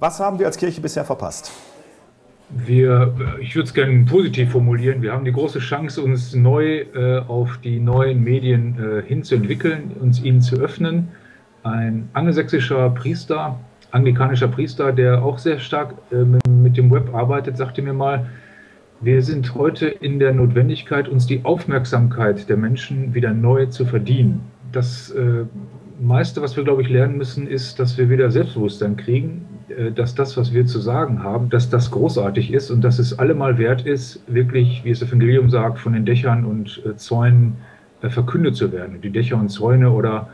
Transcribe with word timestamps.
Was 0.00 0.18
haben 0.18 0.38
wir 0.38 0.46
als 0.46 0.56
Kirche 0.56 0.80
bisher 0.80 1.04
verpasst? 1.04 1.52
Wir, 2.48 3.14
ich 3.38 3.54
würde 3.54 3.68
es 3.68 3.74
gerne 3.74 4.06
positiv 4.06 4.50
formulieren, 4.50 5.02
wir 5.02 5.12
haben 5.12 5.26
die 5.26 5.32
große 5.32 5.58
Chance, 5.58 6.02
uns 6.02 6.34
neu 6.34 6.86
äh, 6.94 7.18
auf 7.28 7.58
die 7.58 7.78
neuen 7.78 8.24
Medien 8.24 8.78
äh, 8.78 9.06
hinzuentwickeln, 9.06 9.92
uns 10.00 10.22
ihnen 10.22 10.40
zu 10.40 10.56
öffnen. 10.56 11.08
Ein 11.64 12.08
angelsächsischer 12.14 12.88
Priester, 12.90 13.60
anglikanischer 13.90 14.48
Priester, 14.48 14.90
der 14.90 15.22
auch 15.22 15.38
sehr 15.38 15.58
stark 15.58 15.94
äh, 16.10 16.24
mit 16.48 16.78
dem 16.78 16.90
Web 16.90 17.14
arbeitet, 17.14 17.58
sagte 17.58 17.82
mir 17.82 17.92
mal, 17.92 18.26
wir 19.02 19.20
sind 19.20 19.54
heute 19.54 19.86
in 19.86 20.18
der 20.18 20.32
Notwendigkeit, 20.32 21.08
uns 21.08 21.26
die 21.26 21.44
Aufmerksamkeit 21.44 22.48
der 22.48 22.56
Menschen 22.56 23.12
wieder 23.12 23.34
neu 23.34 23.66
zu 23.66 23.84
verdienen. 23.84 24.40
Das 24.72 25.10
äh, 25.10 25.44
meiste, 26.00 26.40
was 26.40 26.56
wir, 26.56 26.64
glaube 26.64 26.80
ich, 26.80 26.88
lernen 26.88 27.18
müssen, 27.18 27.46
ist, 27.46 27.78
dass 27.78 27.98
wir 27.98 28.08
wieder 28.08 28.30
Selbstbewusstsein 28.30 28.96
kriegen, 28.96 29.44
dass 29.94 30.14
das, 30.14 30.36
was 30.36 30.52
wir 30.52 30.66
zu 30.66 30.80
sagen 30.80 31.22
haben, 31.22 31.50
dass 31.50 31.70
das 31.70 31.90
großartig 31.90 32.52
ist 32.52 32.70
und 32.70 32.82
dass 32.82 32.98
es 32.98 33.18
allemal 33.18 33.58
wert 33.58 33.86
ist, 33.86 34.20
wirklich, 34.26 34.84
wie 34.84 34.90
es 34.90 35.00
das 35.00 35.08
Evangelium 35.08 35.50
sagt, 35.50 35.78
von 35.78 35.92
den 35.92 36.04
Dächern 36.04 36.44
und 36.44 36.82
äh, 36.84 36.96
Zäunen 36.96 37.56
äh, 38.02 38.08
verkündet 38.08 38.56
zu 38.56 38.72
werden. 38.72 39.00
Die 39.00 39.10
Dächer 39.10 39.36
und 39.36 39.48
Zäune 39.48 39.90
oder 39.90 40.28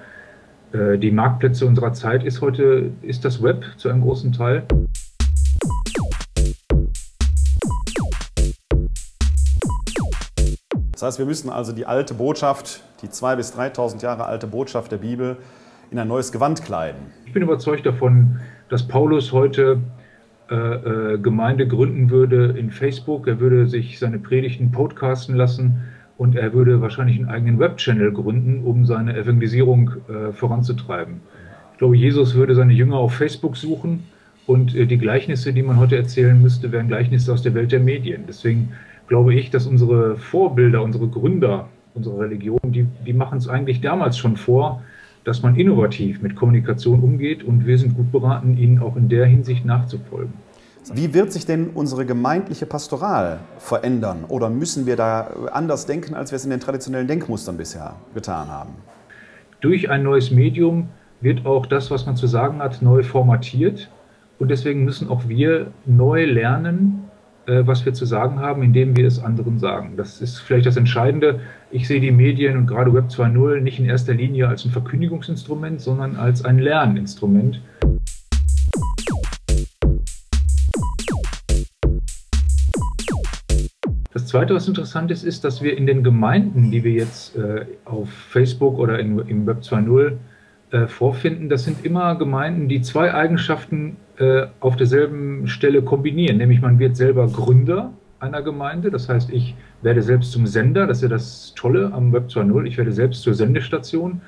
die 0.72 1.12
Marktplätze 1.12 1.64
unserer 1.64 1.92
Zeit 1.94 2.24
ist 2.24 2.42
heute, 2.42 2.90
ist 3.00 3.24
das 3.24 3.40
Web 3.42 3.64
zu 3.76 3.88
einem 3.88 4.02
großen 4.02 4.32
Teil. 4.32 4.64
Das 10.92 11.02
heißt, 11.02 11.18
wir 11.18 11.26
müssen 11.26 11.50
also 11.50 11.72
die 11.72 11.86
alte 11.86 12.14
Botschaft, 12.14 12.82
die 13.02 13.08
2.000 13.08 13.36
bis 13.36 13.54
3.000 13.54 14.02
Jahre 14.02 14.24
alte 14.24 14.46
Botschaft 14.46 14.90
der 14.90 14.96
Bibel 14.96 15.36
in 15.90 15.98
ein 15.98 16.08
neues 16.08 16.32
Gewand 16.32 16.64
kleiden. 16.64 17.12
Ich 17.26 17.32
bin 17.32 17.42
überzeugt 17.42 17.86
davon, 17.86 18.40
dass 18.68 18.86
Paulus 18.86 19.32
heute 19.32 19.78
äh, 20.50 20.54
äh, 20.54 21.18
Gemeinde 21.18 21.66
gründen 21.66 22.10
würde 22.10 22.54
in 22.58 22.70
Facebook. 22.70 23.26
Er 23.26 23.40
würde 23.40 23.66
sich 23.66 23.98
seine 23.98 24.18
Predigten 24.18 24.70
podcasten 24.70 25.34
lassen 25.34 25.82
und 26.18 26.36
er 26.36 26.52
würde 26.52 26.80
wahrscheinlich 26.80 27.18
einen 27.18 27.28
eigenen 27.28 27.58
Webchannel 27.58 28.12
gründen, 28.12 28.62
um 28.64 28.86
seine 28.86 29.16
Evangelisierung 29.16 29.90
äh, 30.08 30.32
voranzutreiben. 30.32 31.20
Ich 31.72 31.78
glaube, 31.78 31.96
Jesus 31.96 32.34
würde 32.34 32.54
seine 32.54 32.72
Jünger 32.72 32.96
auf 32.96 33.14
Facebook 33.14 33.56
suchen 33.56 34.04
und 34.46 34.74
äh, 34.74 34.86
die 34.86 34.98
Gleichnisse, 34.98 35.52
die 35.52 35.62
man 35.62 35.78
heute 35.78 35.96
erzählen 35.96 36.40
müsste, 36.40 36.72
wären 36.72 36.88
Gleichnisse 36.88 37.32
aus 37.32 37.42
der 37.42 37.54
Welt 37.54 37.72
der 37.72 37.80
Medien. 37.80 38.24
Deswegen 38.28 38.72
glaube 39.08 39.34
ich, 39.34 39.50
dass 39.50 39.66
unsere 39.66 40.16
Vorbilder, 40.16 40.82
unsere 40.82 41.08
Gründer 41.08 41.68
unserer 41.96 42.20
Religion, 42.20 42.60
die, 42.64 42.86
die 43.04 43.12
machen 43.12 43.38
es 43.38 43.48
eigentlich 43.48 43.80
damals 43.80 44.18
schon 44.18 44.36
vor, 44.36 44.82
dass 45.26 45.42
man 45.42 45.56
innovativ 45.56 46.22
mit 46.22 46.36
Kommunikation 46.36 47.00
umgeht 47.00 47.42
und 47.42 47.66
wir 47.66 47.76
sind 47.78 47.96
gut 47.96 48.12
beraten, 48.12 48.56
ihnen 48.56 48.78
auch 48.78 48.94
in 48.94 49.08
der 49.08 49.26
Hinsicht 49.26 49.64
nachzufolgen. 49.64 50.32
Wie 50.94 51.12
wird 51.14 51.32
sich 51.32 51.44
denn 51.44 51.70
unsere 51.74 52.06
gemeindliche 52.06 52.64
Pastoral 52.64 53.40
verändern 53.58 54.24
oder 54.28 54.48
müssen 54.48 54.86
wir 54.86 54.94
da 54.94 55.28
anders 55.52 55.84
denken, 55.84 56.14
als 56.14 56.30
wir 56.30 56.36
es 56.36 56.44
in 56.44 56.50
den 56.50 56.60
traditionellen 56.60 57.08
Denkmustern 57.08 57.56
bisher 57.56 57.96
getan 58.14 58.46
haben? 58.48 58.74
Durch 59.60 59.90
ein 59.90 60.04
neues 60.04 60.30
Medium 60.30 60.90
wird 61.20 61.44
auch 61.44 61.66
das, 61.66 61.90
was 61.90 62.06
man 62.06 62.14
zu 62.14 62.28
sagen 62.28 62.60
hat, 62.60 62.80
neu 62.80 63.02
formatiert 63.02 63.90
und 64.38 64.48
deswegen 64.48 64.84
müssen 64.84 65.08
auch 65.08 65.26
wir 65.26 65.72
neu 65.86 66.24
lernen, 66.24 67.05
was 67.46 67.84
wir 67.86 67.94
zu 67.94 68.06
sagen 68.06 68.40
haben, 68.40 68.62
indem 68.62 68.96
wir 68.96 69.06
es 69.06 69.22
anderen 69.22 69.58
sagen. 69.58 69.94
Das 69.96 70.20
ist 70.20 70.38
vielleicht 70.38 70.66
das 70.66 70.76
Entscheidende. 70.76 71.40
Ich 71.70 71.86
sehe 71.86 72.00
die 72.00 72.10
Medien 72.10 72.56
und 72.56 72.66
gerade 72.66 72.92
Web 72.92 73.06
2.0 73.08 73.60
nicht 73.60 73.78
in 73.78 73.86
erster 73.86 74.14
Linie 74.14 74.48
als 74.48 74.64
ein 74.64 74.70
Verkündigungsinstrument, 74.70 75.80
sondern 75.80 76.16
als 76.16 76.44
ein 76.44 76.58
Lerninstrument. 76.58 77.60
Das 84.16 84.28
Zweite, 84.28 84.54
was 84.54 84.66
interessant 84.66 85.10
ist, 85.10 85.24
ist, 85.24 85.44
dass 85.44 85.62
wir 85.62 85.76
in 85.76 85.86
den 85.86 86.02
Gemeinden, 86.02 86.70
die 86.70 86.82
wir 86.84 86.92
jetzt 86.92 87.36
äh, 87.36 87.66
auf 87.84 88.08
Facebook 88.08 88.78
oder 88.78 88.98
in, 88.98 89.18
im 89.18 89.46
Web 89.46 89.58
2.0 89.60 90.12
äh, 90.70 90.86
vorfinden, 90.86 91.48
das 91.50 91.64
sind 91.64 91.84
immer 91.84 92.16
Gemeinden, 92.16 92.68
die 92.68 92.80
zwei 92.80 93.12
Eigenschaften 93.12 93.98
äh, 94.18 94.46
auf 94.60 94.76
derselben 94.76 95.46
Stelle 95.48 95.82
kombinieren. 95.82 96.38
Nämlich 96.38 96.60
man 96.60 96.78
wird 96.78 96.96
selber 96.96 97.26
Gründer 97.26 97.92
einer 98.18 98.42
Gemeinde, 98.42 98.90
das 98.90 99.08
heißt, 99.08 99.30
ich 99.30 99.54
werde 99.82 100.02
selbst 100.02 100.32
zum 100.32 100.46
Sender, 100.46 100.86
das 100.86 100.98
ist 100.98 101.02
ja 101.02 101.08
das 101.08 101.52
Tolle 101.54 101.92
am 101.92 102.12
Web 102.12 102.28
2.0, 102.28 102.64
ich 102.64 102.78
werde 102.78 102.92
selbst 102.92 103.22
zur 103.22 103.34
Sendestation 103.34 104.22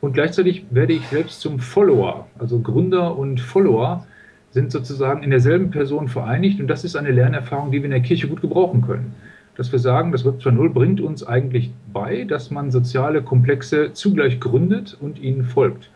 und 0.00 0.12
gleichzeitig 0.12 0.64
werde 0.70 0.92
ich 0.92 1.06
selbst 1.08 1.40
zum 1.40 1.58
Follower. 1.58 2.28
Also 2.38 2.60
Gründer 2.60 3.16
und 3.16 3.40
Follower 3.40 4.06
sind 4.50 4.70
sozusagen 4.70 5.22
in 5.22 5.30
derselben 5.30 5.70
Person 5.70 6.08
vereinigt 6.08 6.60
und 6.60 6.68
das 6.68 6.84
ist 6.84 6.96
eine 6.96 7.10
Lernerfahrung, 7.10 7.72
die 7.72 7.78
wir 7.78 7.86
in 7.86 7.90
der 7.90 8.00
Kirche 8.00 8.28
gut 8.28 8.40
gebrauchen 8.40 8.82
können. 8.82 9.14
Dass 9.56 9.72
wir 9.72 9.78
sagen, 9.78 10.12
das 10.12 10.24
Web 10.24 10.40
2.0 10.40 10.68
bringt 10.70 11.00
uns 11.00 11.26
eigentlich 11.26 11.72
bei, 11.92 12.24
dass 12.24 12.50
man 12.50 12.70
soziale 12.70 13.22
Komplexe 13.22 13.92
zugleich 13.92 14.40
gründet 14.40 14.96
und 14.98 15.20
ihnen 15.20 15.44
folgt. 15.44 15.90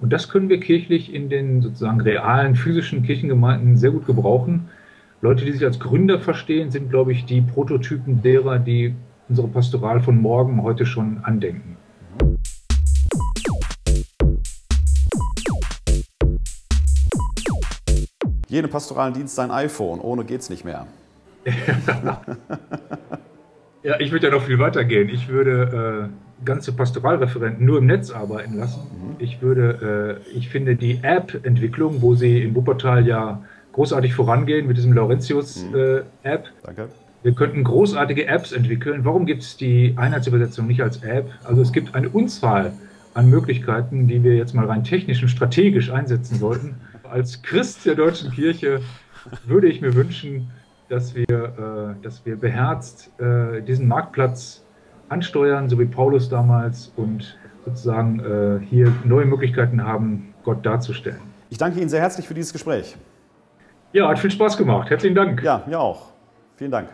Und 0.00 0.12
das 0.12 0.28
können 0.28 0.48
wir 0.48 0.60
kirchlich 0.60 1.12
in 1.12 1.28
den 1.28 1.60
sozusagen 1.60 2.00
realen, 2.00 2.54
physischen 2.54 3.02
Kirchengemeinden 3.02 3.76
sehr 3.76 3.90
gut 3.90 4.06
gebrauchen. 4.06 4.68
Leute, 5.22 5.44
die 5.44 5.52
sich 5.52 5.64
als 5.64 5.80
Gründer 5.80 6.20
verstehen, 6.20 6.70
sind, 6.70 6.90
glaube 6.90 7.12
ich, 7.12 7.24
die 7.24 7.40
Prototypen 7.40 8.22
derer, 8.22 8.60
die 8.60 8.94
unsere 9.28 9.48
Pastoral 9.48 10.00
von 10.00 10.20
morgen 10.20 10.62
heute 10.62 10.86
schon 10.86 11.18
andenken. 11.24 11.76
Jedem 18.48 18.70
pastoralen 18.70 19.14
Dienst 19.14 19.34
sein 19.34 19.50
iPhone, 19.50 20.00
ohne 20.00 20.24
geht's 20.24 20.48
nicht 20.48 20.64
mehr. 20.64 20.86
ja, 23.82 24.00
ich 24.00 24.12
würde 24.12 24.28
ja 24.28 24.32
noch 24.32 24.44
viel 24.44 24.58
weiter 24.58 24.84
gehen. 24.84 25.08
Ich 25.08 25.28
würde 25.28 26.10
äh, 26.10 26.44
ganze 26.44 26.72
Pastoralreferenten 26.72 27.64
nur 27.64 27.78
im 27.78 27.86
Netz 27.86 28.10
arbeiten 28.10 28.58
lassen. 28.58 28.80
Mhm. 28.80 29.16
Ich 29.18 29.42
würde, 29.42 30.20
äh, 30.24 30.36
ich 30.36 30.48
finde 30.48 30.76
die 30.76 31.00
App-Entwicklung, 31.02 32.02
wo 32.02 32.14
sie 32.14 32.42
in 32.42 32.54
Wuppertal 32.54 33.06
ja 33.06 33.42
großartig 33.72 34.14
vorangehen 34.14 34.66
mit 34.66 34.76
diesem 34.76 34.92
Laurentius-App. 34.92 35.72
Mhm. 35.72 36.24
Äh, 36.24 36.42
Danke. 36.64 36.88
Wir 37.22 37.32
könnten 37.32 37.64
großartige 37.64 38.26
Apps 38.26 38.52
entwickeln. 38.52 39.04
Warum 39.04 39.26
gibt 39.26 39.42
es 39.42 39.56
die 39.56 39.94
Einheitsübersetzung 39.96 40.68
nicht 40.68 40.82
als 40.82 41.02
App? 41.02 41.30
Also 41.44 41.62
es 41.62 41.72
gibt 41.72 41.94
eine 41.94 42.08
Unzahl 42.08 42.72
an 43.14 43.28
Möglichkeiten, 43.28 44.06
die 44.06 44.22
wir 44.22 44.36
jetzt 44.36 44.54
mal 44.54 44.66
rein 44.66 44.84
technisch 44.84 45.22
und 45.22 45.28
strategisch 45.28 45.90
einsetzen 45.90 46.38
sollten. 46.38 46.76
Als 47.02 47.42
Christ 47.42 47.84
der 47.86 47.96
deutschen 47.96 48.30
Kirche 48.30 48.80
würde 49.46 49.66
ich 49.66 49.80
mir 49.80 49.94
wünschen, 49.94 50.50
dass 50.88 51.14
wir, 51.14 51.28
äh, 51.28 52.02
dass 52.02 52.24
wir 52.24 52.36
beherzt 52.36 53.10
äh, 53.20 53.62
diesen 53.62 53.88
Marktplatz 53.88 54.64
ansteuern, 55.08 55.68
so 55.68 55.78
wie 55.78 55.84
Paulus 55.84 56.28
damals, 56.28 56.92
und 56.96 57.36
sozusagen 57.64 58.20
äh, 58.20 58.64
hier 58.66 58.92
neue 59.04 59.26
Möglichkeiten 59.26 59.84
haben, 59.84 60.34
Gott 60.44 60.64
darzustellen. 60.64 61.20
Ich 61.50 61.58
danke 61.58 61.80
Ihnen 61.80 61.88
sehr 61.88 62.00
herzlich 62.00 62.26
für 62.26 62.34
dieses 62.34 62.52
Gespräch. 62.52 62.96
Ja, 63.92 64.08
hat 64.08 64.18
viel 64.18 64.30
Spaß 64.30 64.56
gemacht. 64.56 64.90
Herzlichen 64.90 65.14
Dank. 65.14 65.42
Ja, 65.42 65.62
mir 65.66 65.80
auch. 65.80 66.12
Vielen 66.56 66.70
Dank. 66.70 66.88